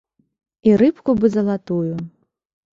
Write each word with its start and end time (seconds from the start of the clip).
І 0.69 0.73
рыбку 0.83 1.17
бы 1.21 1.31
залатую. 1.37 1.95